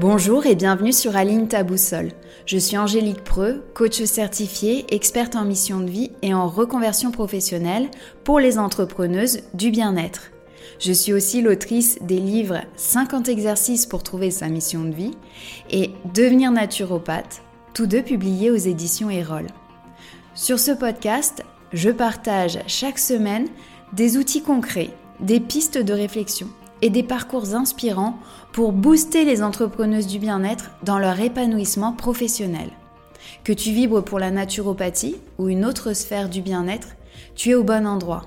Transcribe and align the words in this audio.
Bonjour 0.00 0.46
et 0.46 0.54
bienvenue 0.54 0.94
sur 0.94 1.14
Aline 1.14 1.46
ta 1.46 1.62
boussole. 1.62 2.12
Je 2.46 2.56
suis 2.56 2.78
Angélique 2.78 3.22
Preux, 3.22 3.62
coach 3.74 4.02
certifiée, 4.04 4.86
experte 4.94 5.36
en 5.36 5.44
mission 5.44 5.80
de 5.80 5.90
vie 5.90 6.10
et 6.22 6.32
en 6.32 6.48
reconversion 6.48 7.10
professionnelle 7.10 7.90
pour 8.24 8.40
les 8.40 8.58
entrepreneuses 8.58 9.42
du 9.52 9.70
bien-être. 9.70 10.30
Je 10.78 10.94
suis 10.94 11.12
aussi 11.12 11.42
l'autrice 11.42 11.98
des 12.00 12.18
livres 12.18 12.62
50 12.76 13.28
exercices 13.28 13.84
pour 13.84 14.02
trouver 14.02 14.30
sa 14.30 14.48
mission 14.48 14.84
de 14.84 14.94
vie 14.94 15.18
et 15.68 15.90
Devenir 16.14 16.50
naturopathe, 16.50 17.42
tous 17.74 17.86
deux 17.86 18.02
publiés 18.02 18.50
aux 18.50 18.56
éditions 18.56 19.10
Erol. 19.10 19.48
Sur 20.34 20.58
ce 20.58 20.70
podcast, 20.70 21.44
je 21.74 21.90
partage 21.90 22.58
chaque 22.68 22.98
semaine 22.98 23.48
des 23.92 24.16
outils 24.16 24.42
concrets, 24.42 24.94
des 25.20 25.40
pistes 25.40 25.76
de 25.76 25.92
réflexion 25.92 26.48
et 26.82 26.90
des 26.90 27.02
parcours 27.02 27.54
inspirants 27.54 28.18
pour 28.52 28.72
booster 28.72 29.24
les 29.24 29.42
entrepreneuses 29.42 30.06
du 30.06 30.18
bien-être 30.18 30.70
dans 30.82 30.98
leur 30.98 31.20
épanouissement 31.20 31.92
professionnel. 31.92 32.70
Que 33.44 33.52
tu 33.52 33.72
vibres 33.72 34.02
pour 34.02 34.18
la 34.18 34.30
naturopathie 34.30 35.16
ou 35.38 35.48
une 35.48 35.64
autre 35.64 35.92
sphère 35.92 36.28
du 36.28 36.42
bien-être, 36.42 36.88
tu 37.34 37.50
es 37.50 37.54
au 37.54 37.64
bon 37.64 37.86
endroit. 37.86 38.26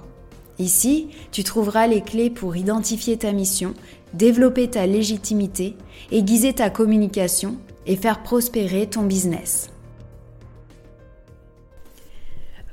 Ici, 0.60 1.10
tu 1.32 1.44
trouveras 1.44 1.88
les 1.88 2.02
clés 2.02 2.30
pour 2.30 2.56
identifier 2.56 3.18
ta 3.18 3.32
mission, 3.32 3.74
développer 4.14 4.70
ta 4.70 4.86
légitimité, 4.86 5.76
aiguiser 6.12 6.54
ta 6.54 6.70
communication 6.70 7.58
et 7.86 7.96
faire 7.96 8.22
prospérer 8.22 8.88
ton 8.88 9.04
business. 9.04 9.70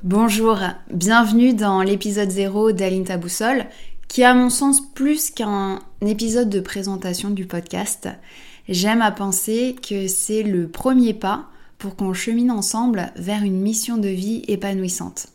Bonjour, 0.03 0.57
bienvenue 0.91 1.53
dans 1.53 1.83
l'épisode 1.83 2.31
0 2.31 2.71
d'Aline 2.71 3.03
Taboussole 3.03 3.65
qui 4.11 4.25
à 4.25 4.33
mon 4.33 4.49
sens 4.49 4.81
plus 4.93 5.31
qu'un 5.31 5.79
épisode 6.05 6.49
de 6.49 6.59
présentation 6.59 7.29
du 7.29 7.45
podcast. 7.45 8.09
J'aime 8.67 9.01
à 9.01 9.09
penser 9.09 9.73
que 9.81 10.07
c'est 10.07 10.43
le 10.43 10.67
premier 10.67 11.13
pas 11.13 11.45
pour 11.77 11.95
qu'on 11.95 12.11
chemine 12.11 12.51
ensemble 12.51 13.13
vers 13.15 13.41
une 13.41 13.61
mission 13.61 13.95
de 13.95 14.09
vie 14.09 14.43
épanouissante. 14.49 15.27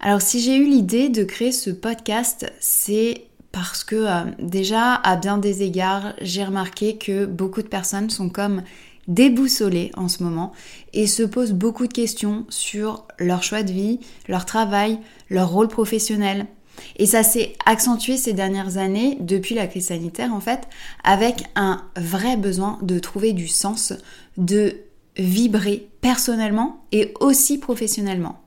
Alors 0.00 0.20
si 0.20 0.40
j'ai 0.40 0.56
eu 0.56 0.64
l'idée 0.64 1.10
de 1.10 1.22
créer 1.22 1.52
ce 1.52 1.70
podcast, 1.70 2.52
c'est 2.58 3.22
parce 3.52 3.84
que 3.84 3.94
euh, 3.94 4.24
déjà 4.40 4.94
à 4.94 5.14
bien 5.14 5.38
des 5.38 5.62
égards, 5.62 6.12
j'ai 6.20 6.42
remarqué 6.42 6.96
que 6.96 7.24
beaucoup 7.24 7.62
de 7.62 7.68
personnes 7.68 8.10
sont 8.10 8.30
comme 8.30 8.62
déboussolées 9.06 9.92
en 9.96 10.08
ce 10.08 10.24
moment 10.24 10.50
et 10.92 11.06
se 11.06 11.22
posent 11.22 11.52
beaucoup 11.52 11.86
de 11.86 11.92
questions 11.92 12.46
sur 12.48 13.06
leur 13.20 13.44
choix 13.44 13.62
de 13.62 13.70
vie, 13.70 14.00
leur 14.26 14.44
travail, 14.44 14.98
leur 15.30 15.50
rôle 15.50 15.68
professionnel, 15.68 16.48
et 16.96 17.06
ça 17.06 17.22
s'est 17.22 17.54
accentué 17.64 18.16
ces 18.16 18.32
dernières 18.32 18.76
années, 18.78 19.18
depuis 19.20 19.54
la 19.54 19.66
crise 19.66 19.86
sanitaire 19.86 20.32
en 20.32 20.40
fait, 20.40 20.68
avec 21.04 21.44
un 21.54 21.82
vrai 21.96 22.36
besoin 22.36 22.78
de 22.82 22.98
trouver 22.98 23.32
du 23.32 23.48
sens, 23.48 23.92
de 24.36 24.76
vibrer 25.16 25.88
personnellement 26.00 26.84
et 26.92 27.14
aussi 27.20 27.58
professionnellement. 27.58 28.40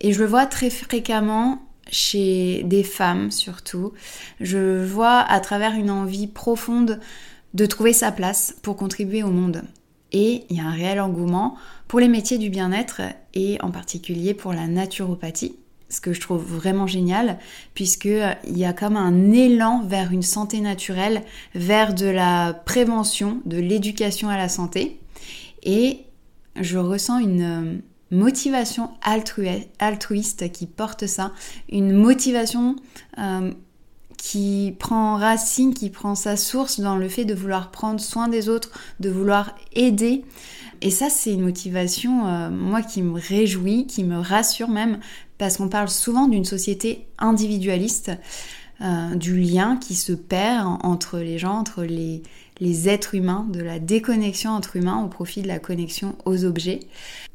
Et 0.00 0.12
je 0.12 0.20
le 0.20 0.26
vois 0.26 0.46
très 0.46 0.70
fréquemment 0.70 1.62
chez 1.90 2.62
des 2.64 2.82
femmes 2.82 3.30
surtout. 3.30 3.92
Je 4.40 4.84
vois 4.84 5.18
à 5.20 5.40
travers 5.40 5.72
une 5.72 5.90
envie 5.90 6.26
profonde 6.26 7.00
de 7.54 7.66
trouver 7.66 7.92
sa 7.92 8.12
place 8.12 8.56
pour 8.62 8.76
contribuer 8.76 9.22
au 9.22 9.30
monde. 9.30 9.62
Et 10.12 10.44
il 10.50 10.56
y 10.56 10.60
a 10.60 10.64
un 10.64 10.72
réel 10.72 11.00
engouement 11.00 11.56
pour 11.88 12.00
les 12.00 12.08
métiers 12.08 12.38
du 12.38 12.50
bien-être 12.50 13.02
et 13.34 13.58
en 13.60 13.70
particulier 13.70 14.34
pour 14.34 14.52
la 14.52 14.66
naturopathie 14.66 15.56
ce 15.88 16.00
que 16.00 16.12
je 16.12 16.20
trouve 16.20 16.42
vraiment 16.42 16.86
génial, 16.86 17.38
puisqu'il 17.74 18.22
euh, 18.22 18.32
y 18.44 18.64
a 18.64 18.72
comme 18.72 18.96
un 18.96 19.32
élan 19.32 19.82
vers 19.84 20.12
une 20.12 20.22
santé 20.22 20.60
naturelle, 20.60 21.22
vers 21.54 21.94
de 21.94 22.06
la 22.06 22.54
prévention, 22.54 23.40
de 23.44 23.58
l'éducation 23.58 24.28
à 24.28 24.36
la 24.36 24.48
santé. 24.48 25.00
Et 25.62 26.00
je 26.60 26.78
ressens 26.78 27.18
une 27.18 27.42
euh, 27.42 27.78
motivation 28.10 28.90
altruiste 29.78 30.50
qui 30.52 30.66
porte 30.66 31.06
ça, 31.06 31.32
une 31.70 31.92
motivation 31.92 32.76
euh, 33.18 33.52
qui 34.16 34.74
prend 34.78 35.16
racine, 35.16 35.72
qui 35.72 35.90
prend 35.90 36.14
sa 36.14 36.36
source 36.36 36.80
dans 36.80 36.96
le 36.96 37.08
fait 37.08 37.24
de 37.24 37.34
vouloir 37.34 37.70
prendre 37.70 38.00
soin 38.00 38.28
des 38.28 38.48
autres, 38.48 38.72
de 38.98 39.10
vouloir 39.10 39.54
aider. 39.72 40.24
Et 40.82 40.90
ça, 40.90 41.08
c'est 41.08 41.32
une 41.32 41.42
motivation, 41.42 42.50
moi, 42.50 42.82
qui 42.82 43.00
me 43.00 43.18
réjouit, 43.18 43.86
qui 43.86 44.04
me 44.04 44.18
rassure 44.18 44.68
même, 44.68 44.98
parce 45.38 45.56
qu'on 45.56 45.68
parle 45.68 45.88
souvent 45.88 46.28
d'une 46.28 46.44
société 46.44 47.06
individualiste, 47.18 48.12
euh, 48.82 49.14
du 49.14 49.38
lien 49.38 49.78
qui 49.78 49.94
se 49.94 50.12
perd 50.12 50.78
entre 50.82 51.18
les 51.18 51.38
gens, 51.38 51.58
entre 51.58 51.82
les, 51.84 52.22
êtres 52.88 53.14
humains, 53.14 53.46
de 53.50 53.60
la 53.60 53.78
déconnexion 53.78 54.50
entre 54.50 54.76
humains 54.76 55.02
au 55.02 55.08
profit 55.08 55.42
de 55.42 55.48
la 55.48 55.58
connexion 55.58 56.14
aux 56.24 56.44
objets, 56.44 56.80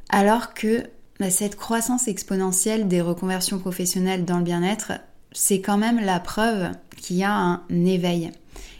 alors 0.09 0.53
que 0.53 0.83
bah, 1.19 1.29
cette 1.29 1.55
croissance 1.55 2.07
exponentielle 2.07 2.87
des 2.87 3.01
reconversions 3.01 3.59
professionnelles 3.59 4.25
dans 4.25 4.37
le 4.37 4.43
bien-être, 4.43 4.93
c'est 5.31 5.61
quand 5.61 5.77
même 5.77 5.99
la 5.99 6.19
preuve 6.19 6.71
qu'il 6.97 7.17
y 7.17 7.23
a 7.23 7.33
un 7.33 7.63
éveil, 7.69 8.31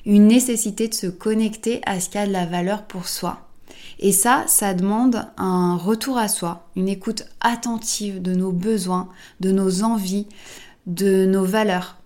une 0.05 0.27
nécessité 0.27 0.87
de 0.87 0.93
se 0.93 1.07
connecter 1.07 1.81
à 1.85 1.99
ce 1.99 2.09
qui 2.09 2.17
a 2.17 2.27
de 2.27 2.31
la 2.31 2.45
valeur 2.45 2.83
pour 2.83 3.07
soi. 3.07 3.50
Et 3.99 4.11
ça, 4.11 4.43
ça 4.47 4.73
demande 4.73 5.27
un 5.37 5.75
retour 5.75 6.17
à 6.17 6.27
soi, 6.27 6.67
une 6.75 6.87
écoute 6.89 7.25
attentive 7.39 8.21
de 8.21 8.33
nos 8.33 8.51
besoins, 8.51 9.09
de 9.39 9.51
nos 9.51 9.83
envies, 9.83 10.27
de 10.87 11.25
nos 11.25 11.45
valeurs. 11.45 11.97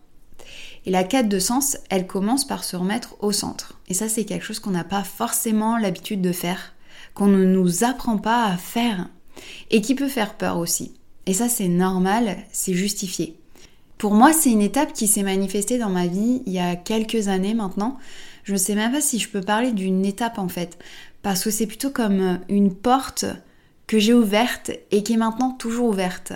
Et 0.85 0.91
la 0.91 1.03
quête 1.03 1.29
de 1.29 1.39
sens, 1.39 1.77
elle 1.89 2.05
commence 2.05 2.45
par 2.45 2.63
se 2.63 2.75
remettre 2.75 3.15
au 3.19 3.31
centre. 3.31 3.79
Et 3.87 3.93
ça, 3.93 4.07
c'est 4.07 4.25
quelque 4.25 4.45
chose 4.45 4.59
qu'on 4.59 4.71
n'a 4.71 4.83
pas 4.83 5.03
forcément 5.03 5.77
l'habitude 5.77 6.21
de 6.21 6.31
faire, 6.31 6.73
qu'on 7.13 7.27
ne 7.27 7.45
nous 7.45 7.83
apprend 7.83 8.17
pas 8.17 8.45
à 8.45 8.57
faire, 8.57 9.07
et 9.71 9.81
qui 9.81 9.95
peut 9.95 10.07
faire 10.07 10.35
peur 10.35 10.57
aussi. 10.57 10.93
Et 11.25 11.33
ça, 11.33 11.49
c'est 11.49 11.67
normal, 11.67 12.37
c'est 12.51 12.73
justifié. 12.73 13.37
Pour 13.97 14.13
moi, 14.13 14.33
c'est 14.33 14.51
une 14.51 14.61
étape 14.61 14.93
qui 14.93 15.07
s'est 15.07 15.23
manifestée 15.23 15.77
dans 15.77 15.89
ma 15.89 16.07
vie 16.07 16.43
il 16.45 16.53
y 16.53 16.59
a 16.59 16.75
quelques 16.75 17.29
années 17.29 17.53
maintenant. 17.53 17.97
Je 18.45 18.53
ne 18.53 18.57
sais 18.57 18.75
même 18.75 18.91
pas 18.91 19.01
si 19.01 19.17
je 19.17 19.27
peux 19.27 19.41
parler 19.41 19.71
d'une 19.71 20.05
étape 20.05 20.37
en 20.37 20.47
fait, 20.47 20.77
parce 21.23 21.43
que 21.43 21.49
c'est 21.49 21.65
plutôt 21.65 21.89
comme 21.89 22.21
euh, 22.21 22.37
une 22.47 22.73
porte 22.73 23.25
que 23.87 23.97
j'ai 23.97 24.13
ouverte 24.13 24.69
et 24.91 25.01
qui 25.01 25.13
est 25.13 25.17
maintenant 25.17 25.51
toujours 25.51 25.89
ouverte. 25.89 26.31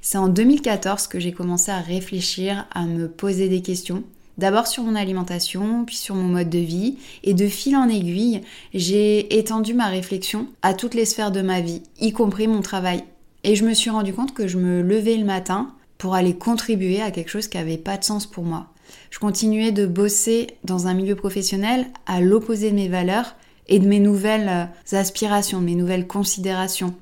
C'est 0.00 0.16
en 0.16 0.28
2014 0.28 1.08
que 1.08 1.20
j'ai 1.20 1.32
commencé 1.32 1.70
à 1.70 1.80
réfléchir, 1.80 2.66
à 2.72 2.86
me 2.86 3.06
poser 3.06 3.50
des 3.50 3.60
questions. 3.60 4.02
D'abord 4.38 4.66
sur 4.66 4.82
mon 4.82 4.94
alimentation, 4.94 5.84
puis 5.84 5.96
sur 5.96 6.14
mon 6.14 6.28
mode 6.28 6.48
de 6.48 6.58
vie, 6.58 6.96
et 7.22 7.34
de 7.34 7.48
fil 7.48 7.76
en 7.76 7.90
aiguille, 7.90 8.40
j'ai 8.72 9.38
étendu 9.38 9.74
ma 9.74 9.88
réflexion 9.88 10.48
à 10.62 10.72
toutes 10.72 10.94
les 10.94 11.04
sphères 11.04 11.32
de 11.32 11.42
ma 11.42 11.60
vie, 11.60 11.82
y 12.00 12.12
compris 12.12 12.48
mon 12.48 12.62
travail. 12.62 13.04
Et 13.44 13.56
je 13.56 13.66
me 13.66 13.74
suis 13.74 13.90
rendu 13.90 14.14
compte 14.14 14.32
que 14.32 14.48
je 14.48 14.56
me 14.56 14.80
levais 14.80 15.16
le 15.16 15.26
matin 15.26 15.74
pour 15.98 16.14
aller 16.14 16.34
contribuer 16.34 17.02
à 17.02 17.10
quelque 17.10 17.28
chose 17.28 17.48
qui 17.48 17.58
n'avait 17.58 17.76
pas 17.76 17.98
de 17.98 18.04
sens 18.04 18.24
pour 18.24 18.44
moi. 18.44 18.72
Je 19.10 19.18
continuais 19.18 19.72
de 19.72 19.86
bosser 19.86 20.48
dans 20.64 20.86
un 20.86 20.94
milieu 20.94 21.16
professionnel 21.16 21.86
à 22.06 22.20
l'opposé 22.20 22.70
de 22.70 22.76
mes 22.76 22.88
valeurs 22.88 23.36
et 23.68 23.78
de 23.78 23.86
mes 23.86 24.00
nouvelles 24.00 24.48
euh, 24.92 24.96
aspirations, 24.98 25.60
de 25.60 25.66
mes 25.66 25.74
nouvelles 25.74 26.06
considérations. 26.06 26.94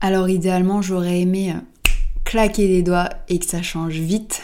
Alors 0.00 0.28
idéalement, 0.28 0.82
j'aurais 0.82 1.20
aimé 1.20 1.52
euh, 1.52 1.90
claquer 2.24 2.66
les 2.66 2.82
doigts 2.82 3.10
et 3.28 3.38
que 3.38 3.46
ça 3.46 3.62
change 3.62 3.94
vite, 3.94 4.42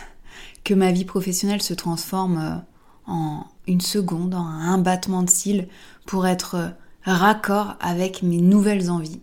que 0.64 0.74
ma 0.74 0.92
vie 0.92 1.04
professionnelle 1.04 1.62
se 1.62 1.74
transforme 1.74 2.38
euh, 2.38 3.10
en 3.10 3.46
une 3.66 3.80
seconde, 3.80 4.34
en 4.34 4.46
un 4.46 4.78
battement 4.78 5.22
de 5.22 5.30
cils 5.30 5.68
pour 6.06 6.26
être 6.26 6.74
raccord 7.02 7.76
avec 7.80 8.22
mes 8.22 8.40
nouvelles 8.40 8.90
envies. 8.90 9.20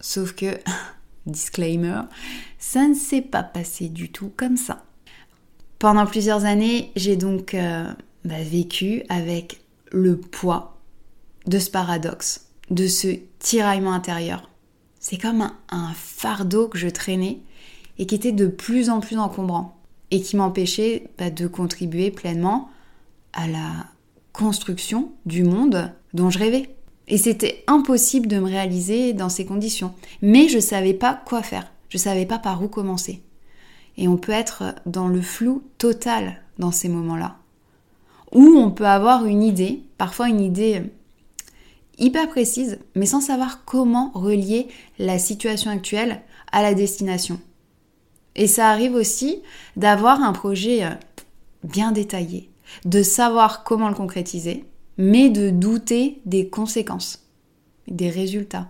Sauf 0.00 0.32
que, 0.34 0.58
disclaimer, 1.26 2.02
ça 2.58 2.88
ne 2.88 2.94
s'est 2.94 3.22
pas 3.22 3.44
passé 3.44 3.88
du 3.88 4.10
tout 4.10 4.32
comme 4.36 4.56
ça. 4.56 4.84
Pendant 5.82 6.06
plusieurs 6.06 6.44
années, 6.44 6.92
j'ai 6.94 7.16
donc 7.16 7.56
bah, 8.24 8.34
vécu 8.40 9.02
avec 9.08 9.62
le 9.90 10.16
poids 10.16 10.78
de 11.46 11.58
ce 11.58 11.70
paradoxe, 11.70 12.46
de 12.70 12.86
ce 12.86 13.08
tiraillement 13.40 13.92
intérieur. 13.92 14.48
C'est 15.00 15.20
comme 15.20 15.50
un, 15.70 15.92
fardeau 15.96 16.68
que 16.68 16.78
je 16.78 16.86
traînais 16.86 17.40
et 17.98 18.06
qui 18.06 18.14
était 18.14 18.30
de 18.30 18.46
plus 18.46 18.90
en 18.90 19.00
plus 19.00 19.18
encombrant 19.18 19.76
et 20.12 20.22
qui 20.22 20.36
m'empêchait 20.36 21.08
bah, 21.18 21.30
de 21.30 21.48
contribuer 21.48 22.12
pleinement 22.12 22.70
à 23.32 23.48
la 23.48 23.86
construction 24.32 25.10
du 25.26 25.42
monde 25.42 25.92
dont 26.14 26.30
je 26.30 26.38
rêvais. 26.38 26.70
Et 27.08 27.18
c'était 27.18 27.64
impossible 27.66 28.28
de 28.28 28.38
me 28.38 28.46
réaliser 28.46 29.14
dans 29.14 29.28
ces 29.28 29.46
conditions. 29.46 29.92
Mais 30.22 30.46
je 30.48 30.58
ne 30.58 30.60
savais 30.60 30.94
pas 30.94 31.20
quoi 31.26 31.42
faire. 31.42 31.72
Je 31.88 31.96
ne 31.96 32.02
savais 32.02 32.24
pas 32.24 32.38
par 32.38 32.62
où 32.62 32.68
commencer. 32.68 33.20
Et 33.96 34.08
on 34.08 34.16
peut 34.16 34.32
être 34.32 34.74
dans 34.86 35.08
le 35.08 35.20
flou 35.20 35.62
total 35.78 36.40
dans 36.58 36.72
ces 36.72 36.88
moments-là. 36.88 37.36
Ou 38.32 38.42
on 38.56 38.70
peut 38.70 38.86
avoir 38.86 39.26
une 39.26 39.42
idée, 39.42 39.82
parfois 39.98 40.28
une 40.28 40.40
idée 40.40 40.82
hyper 41.98 42.28
précise, 42.28 42.78
mais 42.94 43.06
sans 43.06 43.20
savoir 43.20 43.64
comment 43.64 44.10
relier 44.14 44.68
la 44.98 45.18
situation 45.18 45.70
actuelle 45.70 46.22
à 46.50 46.62
la 46.62 46.74
destination. 46.74 47.40
Et 48.34 48.46
ça 48.46 48.70
arrive 48.70 48.94
aussi 48.94 49.42
d'avoir 49.76 50.22
un 50.22 50.32
projet 50.32 50.84
euh, 50.84 50.90
bien 51.64 51.92
détaillé, 51.92 52.50
de 52.84 53.02
savoir 53.02 53.62
comment 53.64 53.88
le 53.88 53.94
concrétiser, 53.94 54.64
mais 54.96 55.28
de 55.28 55.50
douter 55.50 56.20
des 56.24 56.48
conséquences, 56.48 57.26
des 57.88 58.08
résultats. 58.08 58.68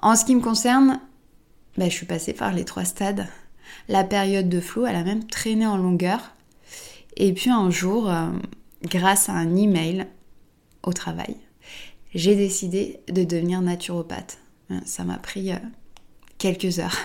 En 0.00 0.14
ce 0.14 0.24
qui 0.24 0.34
me 0.34 0.40
concerne, 0.40 1.00
bah, 1.76 1.86
je 1.86 1.94
suis 1.94 2.06
passée 2.06 2.32
par 2.32 2.52
les 2.52 2.64
trois 2.64 2.84
stades. 2.84 3.26
La 3.88 4.04
période 4.04 4.48
de 4.48 4.60
flou, 4.60 4.86
elle 4.86 4.96
a 4.96 5.04
même 5.04 5.24
traîné 5.24 5.66
en 5.66 5.76
longueur. 5.76 6.34
Et 7.16 7.32
puis 7.32 7.50
un 7.50 7.70
jour, 7.70 8.10
euh, 8.10 8.28
grâce 8.82 9.28
à 9.28 9.32
un 9.32 9.56
email 9.56 10.06
au 10.82 10.92
travail, 10.92 11.36
j'ai 12.14 12.36
décidé 12.36 13.00
de 13.08 13.24
devenir 13.24 13.60
naturopathe. 13.60 14.38
Hein, 14.70 14.80
ça 14.84 15.04
m'a 15.04 15.18
pris 15.18 15.52
euh, 15.52 15.58
quelques 16.38 16.78
heures. 16.78 16.96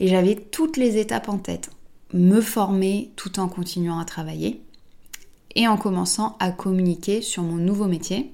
Et 0.00 0.08
j'avais 0.08 0.36
toutes 0.36 0.76
les 0.76 0.96
étapes 0.98 1.28
en 1.28 1.38
tête. 1.38 1.70
Me 2.12 2.40
former 2.40 3.12
tout 3.16 3.40
en 3.40 3.48
continuant 3.48 3.98
à 3.98 4.04
travailler 4.04 4.62
et 5.54 5.66
en 5.66 5.76
commençant 5.76 6.36
à 6.38 6.50
communiquer 6.52 7.20
sur 7.20 7.42
mon 7.42 7.56
nouveau 7.56 7.86
métier, 7.86 8.32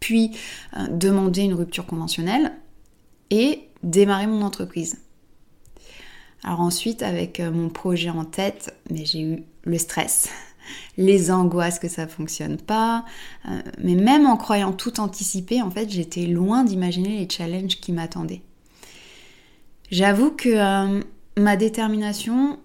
puis 0.00 0.32
euh, 0.76 0.88
demander 0.88 1.42
une 1.42 1.54
rupture 1.54 1.86
conventionnelle 1.86 2.52
et 3.30 3.68
démarrer 3.82 4.26
mon 4.26 4.42
entreprise. 4.42 5.00
Alors 6.44 6.60
ensuite, 6.60 7.02
avec 7.02 7.40
euh, 7.40 7.50
mon 7.50 7.68
projet 7.68 8.10
en 8.10 8.24
tête, 8.24 8.74
mais 8.90 9.04
j'ai 9.04 9.20
eu 9.20 9.42
le 9.64 9.78
stress, 9.78 10.28
les 10.96 11.30
angoisses 11.30 11.78
que 11.78 11.88
ça 11.88 12.06
fonctionne 12.06 12.58
pas, 12.58 13.04
euh, 13.48 13.60
mais 13.78 13.94
même 13.94 14.26
en 14.26 14.36
croyant 14.36 14.72
tout 14.72 15.00
anticiper, 15.00 15.62
en 15.62 15.70
fait, 15.70 15.90
j'étais 15.90 16.26
loin 16.26 16.64
d'imaginer 16.64 17.18
les 17.18 17.28
challenges 17.28 17.80
qui 17.80 17.92
m'attendaient. 17.92 18.42
J'avoue 19.90 20.30
que 20.30 20.48
euh, 20.48 21.00
ma 21.36 21.56
détermination, 21.56 22.58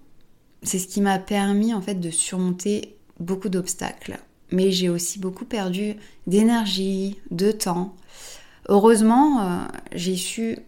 c'est 0.61 0.79
ce 0.79 0.87
qui 0.87 1.01
m'a 1.01 1.19
permis 1.19 1.73
en 1.73 1.81
fait 1.81 1.95
de 1.95 2.11
surmonter 2.11 2.95
beaucoup 3.19 3.49
d'obstacles. 3.49 4.19
Mais 4.51 4.71
j'ai 4.71 4.89
aussi 4.89 5.19
beaucoup 5.19 5.45
perdu 5.45 5.95
d'énergie, 6.27 7.17
de 7.31 7.51
temps. 7.51 7.95
Heureusement, 8.69 9.67
j'ai 9.93 10.15
su 10.15 10.59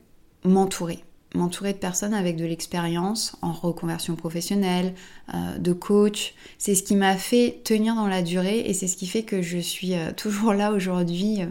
m'entourer 0.44 1.04
m'entourer 1.36 1.74
de 1.74 1.78
personnes 1.78 2.14
avec 2.14 2.36
de 2.36 2.46
l'expérience 2.46 3.36
en 3.42 3.52
reconversion 3.52 4.16
professionnelle, 4.16 4.94
euh, 5.34 5.58
de 5.58 5.74
coach. 5.74 6.34
C'est 6.58 6.76
ce 6.76 6.84
qui 6.84 6.96
m'a 6.96 7.16
fait 7.16 7.62
tenir 7.64 7.96
dans 7.96 8.08
la 8.08 8.22
durée 8.22 8.60
et 8.60 8.74
c'est 8.74 8.88
ce 8.88 8.98
qui 8.98 9.08
fait 9.08 9.24
que 9.24 9.42
je 9.42 9.58
suis 9.58 9.94
euh, 9.94 10.12
toujours 10.18 10.54
là 10.54 10.72
aujourd'hui 10.72 11.42
euh, 11.42 11.48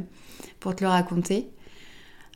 pour 0.61 0.75
te 0.75 0.85
le 0.85 0.91
raconter. 0.91 1.49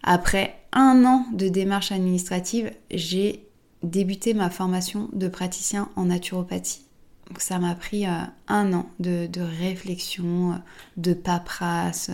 Après 0.02 0.60
un 0.72 1.04
an 1.04 1.26
de 1.32 1.48
démarche 1.48 1.92
administrative, 1.92 2.70
j'ai 2.90 3.44
débuté 3.82 4.34
ma 4.34 4.50
formation 4.50 5.08
de 5.12 5.28
praticien 5.28 5.88
en 5.96 6.06
naturopathie. 6.06 6.82
Donc 7.28 7.40
ça 7.40 7.58
m'a 7.58 7.74
pris 7.74 8.06
un 8.06 8.72
an 8.72 8.88
de, 9.00 9.26
de 9.26 9.42
réflexion, 9.42 10.60
de 10.96 11.12
paperasse, 11.12 12.10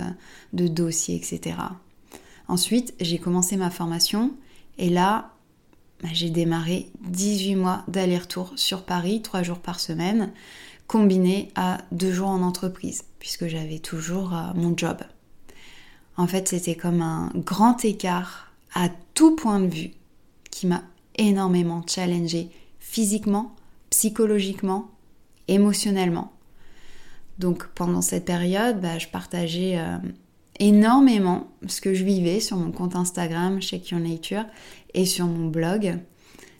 de 0.53 0.67
dossiers, 0.67 1.15
etc. 1.15 1.57
Ensuite, 2.49 2.95
j'ai 3.01 3.19
commencé 3.19 3.57
ma 3.57 3.71
formation 3.71 4.33
et 4.79 4.91
là, 4.91 5.31
bah, 6.03 6.09
j'ai 6.13 6.31
démarré 6.31 6.91
18 7.01 7.57
mois 7.57 7.85
d'aller-retour 7.89 8.53
sur 8.57 8.83
Paris, 8.83 9.23
3 9.23 9.43
jours 9.43 9.61
par 9.61 9.81
semaine, 9.81 10.33
combiné 10.87 11.51
à 11.55 11.79
2 11.93 12.13
jours 12.13 12.29
en 12.29 12.43
entreprise, 12.43 13.05
puisque 13.19 13.47
j'avais 13.47 13.79
toujours 13.79 14.35
euh, 14.35 14.53
mon 14.55 14.77
job. 14.77 14.99
En 16.17 16.27
fait, 16.27 16.49
c'était 16.49 16.77
comme 16.77 17.03
un 17.03 17.31
grand 17.35 17.85
écart 17.85 18.53
à 18.75 18.89
tout 19.15 19.35
point 19.35 19.61
de 19.61 19.67
vue 19.67 19.91
qui 20.51 20.67
m'a 20.67 20.83
énormément 21.17 21.83
challengé 21.87 22.51
physiquement, 22.81 23.55
psychologiquement, 23.91 24.91
émotionnellement. 25.49 26.33
Donc 27.39 27.67
pendant 27.75 28.03
cette 28.03 28.25
période, 28.25 28.81
bah, 28.81 28.99
je 28.99 29.09
partageais 29.09 29.79
euh, 29.79 29.97
énormément 30.61 31.49
ce 31.67 31.81
que 31.81 31.95
je 31.95 32.05
vivais 32.05 32.41
sur 32.41 32.57
mon 32.57 32.73
compte 32.73 32.97
Instagram 32.97 33.61
Shake 33.61 33.91
Your 33.91 34.01
Nature 34.01 34.45
et 34.95 35.07
sur 35.07 35.27
mon 35.27 35.49
blog. 35.49 35.99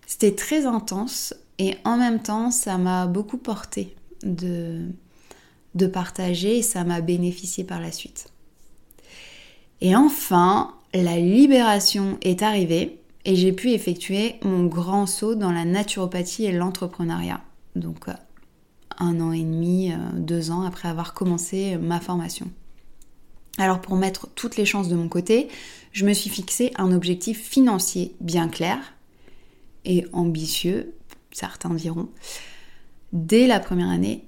C'était 0.07 0.35
très 0.35 0.67
intense 0.67 1.35
et 1.59 1.77
en 1.85 1.97
même 1.97 2.21
temps 2.21 2.51
ça 2.51 2.79
m'a 2.79 3.07
beaucoup 3.07 3.39
porté 3.39 3.95
de, 4.23 4.89
de 5.75 5.87
partager 5.87 6.59
et 6.59 6.63
ça 6.63 6.85
m'a 6.85 7.01
bénéficié 7.01 7.65
par 7.65 7.81
la 7.81 7.93
suite. 7.93 8.29
Et 9.81 9.95
enfin, 9.97 10.75
la 10.93 11.19
libération 11.19 12.19
est 12.23 12.43
arrivée 12.43 13.01
et 13.25 13.37
j'ai 13.37 13.53
pu 13.53 13.71
effectuer 13.71 14.37
mon 14.43 14.65
grand 14.65 15.07
saut 15.07 15.35
dans 15.35 15.53
la 15.53 15.65
naturopathie 15.65 16.45
et 16.45 16.53
l'entrepreneuriat. 16.53 17.41
Donc 17.77 18.07
un 18.99 19.21
an 19.21 19.33
et 19.33 19.43
demi, 19.43 19.93
euh, 19.93 19.97
deux 20.15 20.51
ans 20.51 20.63
après 20.63 20.89
avoir 20.89 21.15
commencé 21.15 21.77
ma 21.77 22.01
formation. 22.01 22.51
Alors 23.59 23.81
pour 23.81 23.97
mettre 23.97 24.29
toutes 24.35 24.57
les 24.57 24.67
chances 24.67 24.89
de 24.89 24.97
mon 24.97 25.09
côté, 25.09 25.49
je 25.93 26.05
me 26.05 26.13
suis 26.13 26.31
fixé 26.31 26.73
un 26.77 26.93
objectif 26.93 27.41
financier 27.41 28.15
bien 28.21 28.49
clair 28.49 28.95
et 29.85 30.07
ambitieux, 30.13 30.95
certains 31.31 31.75
diront. 31.75 32.09
Dès 33.13 33.47
la 33.47 33.61
première 33.61 33.91
année, 33.91 34.25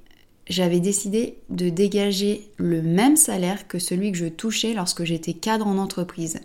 j'avais 0.49 0.78
décidé 0.78 1.38
de 1.50 1.69
dégager 1.70 2.49
le 2.56 2.82
même 2.82 3.17
salaire 3.17 3.67
que 3.67 3.81
celui 3.81 4.12
que 4.12 4.19
je 4.19 4.26
touchais 4.26 4.75
lorsque 4.75 5.02
j'étais 5.02 5.34
cadre 5.34 5.67
en 5.67 5.78
entreprise. 5.78 6.38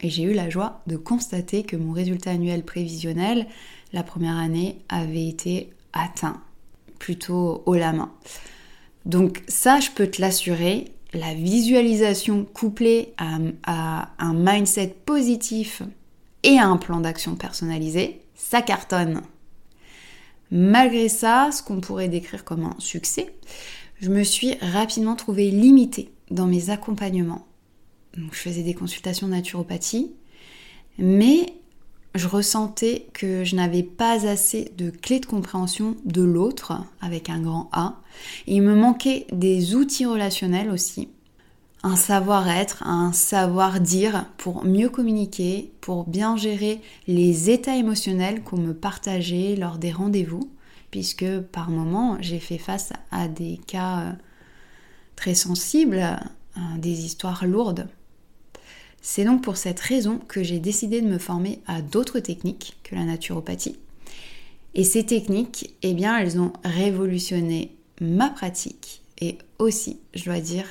Et 0.00 0.10
j'ai 0.10 0.22
eu 0.22 0.32
la 0.32 0.48
joie 0.48 0.82
de 0.86 0.96
constater 0.96 1.64
que 1.64 1.76
mon 1.76 1.92
résultat 1.92 2.30
annuel 2.30 2.62
prévisionnel, 2.62 3.46
la 3.92 4.04
première 4.04 4.36
année, 4.36 4.78
avait 4.88 5.26
été 5.26 5.70
atteint, 5.92 6.40
plutôt 6.98 7.62
haut 7.66 7.74
la 7.74 7.92
main. 7.92 8.12
Donc 9.06 9.42
ça, 9.48 9.80
je 9.80 9.90
peux 9.90 10.06
te 10.06 10.20
l'assurer, 10.20 10.92
la 11.12 11.34
visualisation 11.34 12.44
couplée 12.44 13.14
à, 13.16 14.08
un 14.18 14.34
mindset 14.34 14.94
positif 15.04 15.82
et 16.42 16.58
à 16.58 16.66
un 16.66 16.76
plan 16.76 17.00
d'action 17.00 17.36
personnalisé, 17.36 18.20
ça 18.34 18.62
cartonne. 18.62 19.22
Malgré 20.50 21.08
ça, 21.08 21.50
ce 21.52 21.62
qu'on 21.62 21.80
pourrait 21.80 22.08
décrire 22.08 22.44
comme 22.44 22.64
un 22.64 22.76
succès, 22.78 23.34
je 24.00 24.10
me 24.10 24.22
suis 24.22 24.54
rapidement 24.60 25.16
trouvée 25.16 25.50
limitée 25.50 26.10
dans 26.30 26.46
mes 26.46 26.70
accompagnements. 26.70 27.46
je 28.14 28.38
faisais 28.38 28.62
des 28.62 28.74
consultations 28.74 29.28
naturopathie, 29.28 30.12
mais 30.98 31.54
je 32.14 32.28
ressentais 32.28 33.06
que 33.12 33.44
je 33.44 33.56
n'avais 33.56 33.82
pas 33.82 34.26
assez 34.26 34.72
de 34.76 34.90
clés 34.90 35.20
de 35.20 35.26
compréhension 35.26 35.96
de 36.04 36.22
l'autre, 36.22 36.72
avec 37.00 37.28
un 37.28 37.40
grand 37.40 37.68
A. 37.72 38.00
il 38.46 38.62
me 38.62 38.74
manquait 38.74 39.26
des 39.32 39.74
outils 39.74 40.06
relationnels 40.06 40.70
aussi, 40.70 41.08
un 41.82 41.96
savoir-être, 41.96 42.82
un 42.86 43.12
savoir-dire 43.12 44.26
pour 44.38 44.64
mieux 44.64 44.88
communiquer, 44.88 45.72
pour 45.80 46.04
bien 46.04 46.36
gérer 46.36 46.80
les 47.06 47.50
états 47.50 47.76
émotionnels 47.76 48.42
qu'on 48.42 48.58
me 48.58 48.74
partageait 48.74 49.56
lors 49.56 49.78
des 49.78 49.92
rendez-vous, 49.92 50.50
puisque 50.90 51.40
par 51.40 51.70
moments 51.70 52.16
j'ai 52.20 52.40
fait 52.40 52.58
face 52.58 52.92
à 53.10 53.28
des 53.28 53.60
cas 53.66 54.00
euh, 54.00 54.12
très 55.14 55.34
sensibles, 55.34 56.18
des 56.78 57.04
histoires 57.04 57.46
lourdes. 57.46 57.88
C'est 59.02 59.24
donc 59.24 59.42
pour 59.42 59.56
cette 59.56 59.78
raison 59.78 60.18
que 60.26 60.42
j'ai 60.42 60.58
décidé 60.58 61.00
de 61.00 61.06
me 61.06 61.18
former 61.18 61.60
à 61.66 61.80
d'autres 61.80 62.18
techniques 62.18 62.76
que 62.82 62.94
la 62.94 63.04
naturopathie. 63.04 63.78
Et 64.74 64.84
ces 64.84 65.06
techniques, 65.06 65.74
eh 65.82 65.94
bien, 65.94 66.18
elles 66.18 66.40
ont 66.40 66.52
révolutionné 66.64 67.75
ma 68.00 68.30
pratique 68.30 69.02
et 69.18 69.38
aussi, 69.58 70.00
je 70.14 70.24
dois 70.24 70.40
dire, 70.40 70.66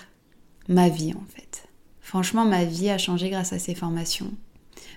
ma 0.67 0.89
vie 0.89 1.13
en 1.13 1.24
fait. 1.36 1.67
Franchement, 2.01 2.46
ma 2.46 2.65
vie 2.65 2.89
a 2.89 2.98
changé 2.98 3.29
grâce 3.29 3.53
à 3.53 3.60
ces 3.60 3.75
formations. 3.75 4.32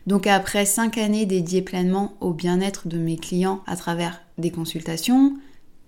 Donc 0.07 0.27
après 0.27 0.67
cinq 0.67 0.99
années 0.99 1.27
dédiées 1.27 1.63
pleinement 1.63 2.15
au 2.21 2.33
bien-être 2.33 2.89
de 2.89 2.99
mes 2.99 3.17
clients 3.17 3.63
à 3.67 3.77
travers 3.77 4.23
des 4.37 4.51
consultations, 4.51 5.37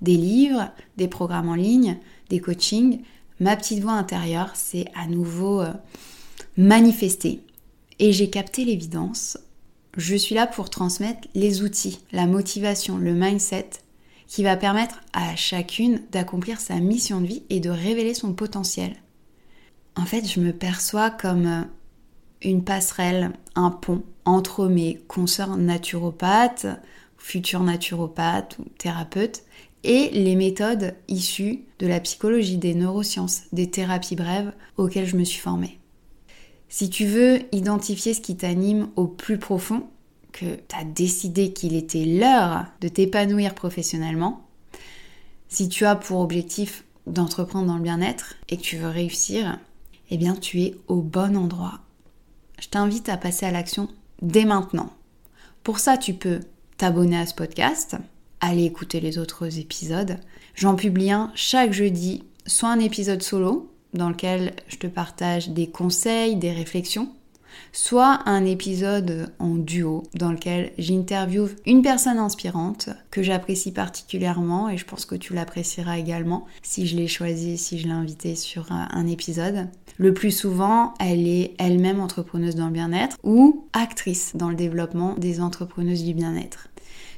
des 0.00 0.16
livres, 0.16 0.70
des 0.97 1.09
programmes 1.09 1.49
en 1.49 1.54
ligne, 1.54 1.99
des 2.28 2.40
coachings, 2.40 3.00
ma 3.38 3.56
petite 3.56 3.80
voix 3.80 3.92
intérieure 3.92 4.56
s'est 4.56 4.87
à 4.94 5.06
nouveau 5.06 5.61
euh, 5.61 5.73
manifester 6.56 7.40
et 7.99 8.12
j'ai 8.12 8.30
capté 8.30 8.64
l'évidence. 8.64 9.38
Je 9.97 10.16
suis 10.16 10.35
là 10.35 10.47
pour 10.47 10.70
transmettre 10.70 11.28
les 11.35 11.62
outils, 11.62 12.00
la 12.12 12.26
motivation, 12.26 12.97
le 12.99 13.12
mindset 13.12 13.70
qui 14.30 14.44
va 14.44 14.56
permettre 14.56 15.00
à 15.12 15.34
chacune 15.34 16.02
d'accomplir 16.12 16.60
sa 16.60 16.76
mission 16.76 17.20
de 17.20 17.26
vie 17.26 17.42
et 17.50 17.58
de 17.58 17.68
révéler 17.68 18.14
son 18.14 18.32
potentiel. 18.32 18.94
En 19.96 20.04
fait, 20.04 20.25
je 20.25 20.38
me 20.38 20.52
perçois 20.52 21.10
comme 21.10 21.46
euh, 21.46 21.62
une 22.40 22.62
passerelle, 22.62 23.32
un 23.56 23.72
pont 23.72 24.04
entre 24.25 24.68
mes 24.68 25.00
consoeurs 25.08 25.56
naturopathes, 25.56 26.68
futurs 27.18 27.64
naturopathes 27.64 28.56
ou 28.60 28.66
thérapeutes, 28.78 29.42
et 29.82 30.10
les 30.10 30.37
méthodes 30.37 30.94
issues 31.08 31.64
de 31.80 31.88
la 31.88 31.99
psychologie, 31.99 32.56
des 32.56 32.76
neurosciences, 32.76 33.42
des 33.52 33.68
thérapies 33.68 34.14
brèves 34.14 34.52
auxquelles 34.76 35.06
je 35.06 35.16
me 35.16 35.25
suis 35.25 35.40
formée. 35.40 35.80
Si 36.68 36.88
tu 36.88 37.04
veux 37.04 37.40
identifier 37.50 38.14
ce 38.14 38.20
qui 38.20 38.37
t'anime 38.37 38.90
au 38.94 39.08
plus 39.08 39.38
profond, 39.38 39.88
que 40.32 40.56
tu 40.56 40.76
as 40.76 40.84
décidé 40.84 41.52
qu'il 41.52 41.75
était 41.75 42.04
l'heure 42.04 42.66
de 42.80 42.88
t'épanouir 42.88 43.54
professionnellement, 43.54 44.46
si 45.49 45.68
tu 45.68 45.84
as 45.84 45.96
pour 45.96 46.20
objectif 46.20 46.84
d'entreprendre 47.06 47.66
dans 47.66 47.76
le 47.76 47.82
bien-être 47.82 48.34
et 48.49 48.56
que 48.56 48.62
tu 48.62 48.76
veux 48.76 48.88
réussir, 48.88 49.58
eh 50.10 50.16
bien 50.16 50.34
tu 50.34 50.62
es 50.62 50.76
au 50.88 51.02
bon 51.02 51.37
endroit. 51.37 51.80
Je 52.60 52.68
t'invite 52.68 53.08
à 53.08 53.16
passer 53.16 53.46
à 53.46 53.50
l'action 53.50 53.88
dès 54.22 54.44
maintenant. 54.44 54.92
Pour 55.62 55.78
ça, 55.78 55.96
tu 55.96 56.14
peux 56.14 56.40
t'abonner 56.76 57.18
à 57.18 57.26
ce 57.26 57.34
podcast, 57.34 57.96
aller 58.40 58.64
écouter 58.64 59.00
les 59.00 59.18
autres 59.18 59.58
épisodes. 59.58 60.18
J'en 60.54 60.76
publie 60.76 61.10
un 61.10 61.32
chaque 61.34 61.72
jeudi, 61.72 62.25
soit 62.46 62.70
un 62.70 62.80
épisode 62.80 63.22
solo 63.22 63.70
dans 63.92 64.08
lequel 64.08 64.54
je 64.68 64.76
te 64.76 64.87
partage 64.87 65.50
des 65.50 65.68
conseils, 65.68 66.37
des 66.37 66.52
réflexions, 66.52 67.12
soit 67.73 68.21
un 68.26 68.45
épisode 68.45 69.33
en 69.38 69.54
duo 69.54 70.04
dans 70.14 70.33
lequel 70.33 70.73
j'interviewe 70.78 71.57
une 71.66 71.83
personne 71.83 72.19
inspirante 72.19 72.90
que 73.11 73.23
j'apprécie 73.23 73.73
particulièrement 73.73 74.69
et 74.69 74.76
je 74.76 74.85
pense 74.85 75.04
que 75.04 75.14
tu 75.14 75.35
l'apprécieras 75.35 75.99
également 75.99 76.47
si 76.62 76.87
je 76.87 76.97
l'ai 76.97 77.09
choisi, 77.09 77.59
si 77.59 77.78
je 77.78 77.87
l'ai 77.87 77.92
invité 77.92 78.35
sur 78.37 78.71
un 78.71 79.07
épisode. 79.07 79.69
Le 79.99 80.14
plus 80.14 80.30
souvent, 80.30 80.95
elle 80.99 81.26
est 81.28 81.54
elle-même 81.59 82.00
entrepreneuse 82.00 82.54
dans 82.54 82.66
le 82.66 82.73
bien-être 82.73 83.19
ou 83.23 83.66
actrice 83.75 84.33
dans 84.35 84.49
le 84.49 84.54
développement 84.54 85.14
des 85.19 85.40
entrepreneuses 85.40 86.04
du 86.04 86.14
bien-être. 86.14 86.69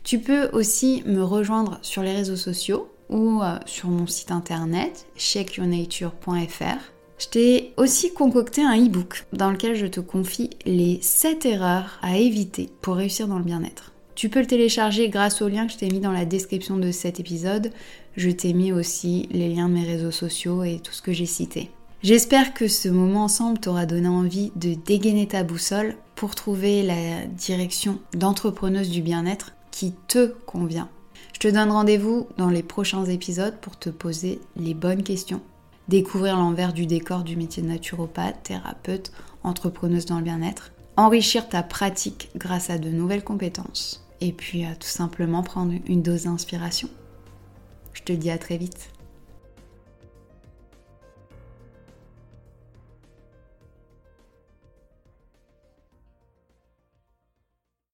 Tu 0.04 0.18
peux 0.18 0.48
aussi 0.52 1.04
me 1.06 1.22
rejoindre 1.22 1.78
sur 1.82 2.02
les 2.02 2.12
réseaux 2.12 2.36
sociaux 2.36 2.88
ou 3.08 3.40
euh, 3.42 3.58
sur 3.66 3.88
mon 3.88 4.06
site 4.06 4.32
internet 4.32 5.06
checkyournature.fr. 5.16 6.91
Je 7.22 7.28
t'ai 7.28 7.72
aussi 7.76 8.12
concocté 8.12 8.62
un 8.62 8.76
e-book 8.76 9.26
dans 9.32 9.52
lequel 9.52 9.76
je 9.76 9.86
te 9.86 10.00
confie 10.00 10.50
les 10.66 10.98
7 11.02 11.46
erreurs 11.46 12.00
à 12.02 12.18
éviter 12.18 12.68
pour 12.80 12.96
réussir 12.96 13.28
dans 13.28 13.38
le 13.38 13.44
bien-être. 13.44 13.92
Tu 14.16 14.28
peux 14.28 14.40
le 14.40 14.46
télécharger 14.46 15.08
grâce 15.08 15.40
au 15.40 15.46
lien 15.46 15.66
que 15.66 15.72
je 15.72 15.78
t'ai 15.78 15.88
mis 15.88 16.00
dans 16.00 16.10
la 16.10 16.24
description 16.24 16.78
de 16.78 16.90
cet 16.90 17.20
épisode. 17.20 17.70
Je 18.16 18.28
t'ai 18.30 18.52
mis 18.52 18.72
aussi 18.72 19.28
les 19.30 19.54
liens 19.54 19.68
de 19.68 19.74
mes 19.74 19.84
réseaux 19.84 20.10
sociaux 20.10 20.64
et 20.64 20.80
tout 20.82 20.90
ce 20.90 21.00
que 21.00 21.12
j'ai 21.12 21.26
cité. 21.26 21.70
J'espère 22.02 22.54
que 22.54 22.66
ce 22.66 22.88
moment 22.88 23.22
ensemble 23.24 23.60
t'aura 23.60 23.86
donné 23.86 24.08
envie 24.08 24.50
de 24.56 24.74
dégainer 24.74 25.28
ta 25.28 25.44
boussole 25.44 25.94
pour 26.16 26.34
trouver 26.34 26.82
la 26.82 27.24
direction 27.26 28.00
d'entrepreneuse 28.14 28.90
du 28.90 29.00
bien-être 29.00 29.52
qui 29.70 29.92
te 30.08 30.26
convient. 30.44 30.88
Je 31.34 31.38
te 31.38 31.54
donne 31.54 31.70
rendez-vous 31.70 32.26
dans 32.36 32.50
les 32.50 32.64
prochains 32.64 33.04
épisodes 33.04 33.58
pour 33.60 33.78
te 33.78 33.90
poser 33.90 34.40
les 34.56 34.74
bonnes 34.74 35.04
questions, 35.04 35.40
découvrir 35.88 36.36
l'envers 36.36 36.72
du 36.72 36.86
décor 36.86 37.24
du 37.24 37.36
métier 37.36 37.62
de 37.62 37.68
naturopathe, 37.68 38.42
thérapeute, 38.42 39.12
entrepreneuse 39.42 40.06
dans 40.06 40.18
le 40.18 40.24
bien-être, 40.24 40.72
enrichir 40.96 41.48
ta 41.48 41.62
pratique 41.62 42.30
grâce 42.36 42.70
à 42.70 42.78
de 42.78 42.90
nouvelles 42.90 43.24
compétences 43.24 44.06
et 44.20 44.32
puis 44.32 44.64
tout 44.78 44.88
simplement 44.88 45.42
prendre 45.42 45.74
une 45.86 46.02
dose 46.02 46.24
d'inspiration. 46.24 46.88
Je 47.92 48.02
te 48.02 48.12
dis 48.12 48.30
à 48.30 48.38
très 48.38 48.56
vite. 48.56 48.91